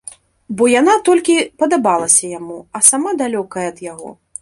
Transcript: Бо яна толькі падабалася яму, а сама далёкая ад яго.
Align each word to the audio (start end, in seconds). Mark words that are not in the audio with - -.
Бо 0.61 0.69
яна 0.81 0.95
толькі 1.09 1.35
падабалася 1.65 2.33
яму, 2.39 2.59
а 2.79 2.85
сама 2.91 3.09
далёкая 3.25 3.67
ад 3.73 3.89
яго. 3.95 4.09